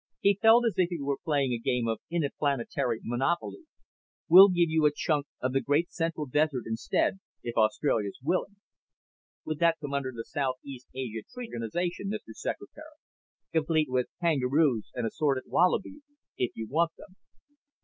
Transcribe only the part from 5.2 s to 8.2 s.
of the great central desert instead, if Australia's